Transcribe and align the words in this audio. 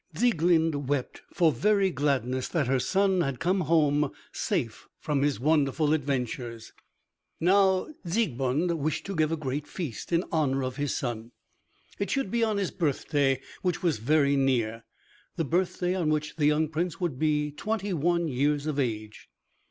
Sieglinde 0.15 0.79
wept 0.89 1.21
for 1.31 1.51
very 1.51 1.91
gladness 1.91 2.47
that 2.47 2.65
her 2.65 2.79
son 2.79 3.21
had 3.21 3.39
come 3.39 3.61
home 3.61 4.11
safe 4.31 4.87
from 4.99 5.21
his 5.21 5.39
wonderful 5.39 5.93
adventures. 5.93 6.73
Now 7.39 7.87
Siegmund 8.03 8.79
wished 8.79 9.05
to 9.05 9.15
give 9.15 9.31
a 9.31 9.37
great 9.37 9.67
feast 9.67 10.11
in 10.11 10.23
honor 10.31 10.63
of 10.63 10.77
his 10.77 10.95
son. 10.97 11.33
It 11.99 12.09
should 12.09 12.31
be 12.31 12.43
on 12.43 12.57
his 12.57 12.71
birthday 12.71 13.41
which 13.61 13.83
was 13.83 13.99
very 13.99 14.35
near, 14.35 14.85
the 15.35 15.45
birthday 15.45 15.93
on 15.93 16.09
which 16.09 16.35
the 16.35 16.47
young 16.47 16.67
Prince 16.69 16.99
would 16.99 17.19
be 17.19 17.51
twenty 17.51 17.93
one 17.93 18.27
years 18.27 18.65
of 18.65 18.79
age. 18.79 19.29